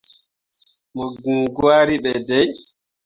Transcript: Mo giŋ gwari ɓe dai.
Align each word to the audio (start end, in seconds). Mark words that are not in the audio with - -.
Mo 0.95 1.03
giŋ 1.21 1.39
gwari 1.55 1.95
ɓe 2.03 2.11
dai. 2.27 2.47